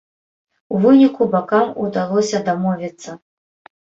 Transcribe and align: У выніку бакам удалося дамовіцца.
У 0.77 0.77
выніку 0.85 1.27
бакам 1.35 1.69
удалося 1.83 2.39
дамовіцца. 2.47 3.11